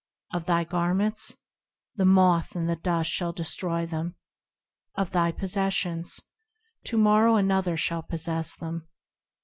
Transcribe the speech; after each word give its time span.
Of 0.33 0.47
thy 0.47 0.63
garments? 0.63 1.37
The 1.95 2.05
moth 2.05 2.55
and 2.55 2.67
the 2.67 2.75
dust 2.75 3.11
shall 3.11 3.31
destroy 3.33 3.85
them. 3.85 4.15
Of 4.95 5.11
thy 5.11 5.31
possessions? 5.31 6.19
To 6.85 6.97
morrow 6.97 7.35
another 7.35 7.77
shall 7.77 8.01
possess 8.01 8.55
them. 8.55 8.87